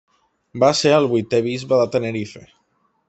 [0.63, 2.43] Va ser el vuitè bisbe de Tenerife.